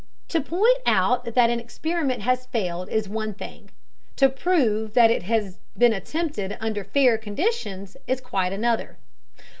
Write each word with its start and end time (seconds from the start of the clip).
To 0.29 0.41
point 0.41 0.79
out 0.87 1.25
that 1.35 1.51
an 1.51 1.59
experiment 1.59 2.23
has 2.23 2.47
failed 2.47 2.89
is 2.89 3.07
one 3.07 3.35
thing; 3.35 3.69
to 4.15 4.29
prove 4.29 4.95
that 4.95 5.11
it 5.11 5.21
has 5.21 5.59
been 5.77 5.93
attempted 5.93 6.57
under 6.59 6.83
fair 6.83 7.19
conditions 7.19 7.95
is 8.07 8.19
quite 8.19 8.51
another. 8.51 8.97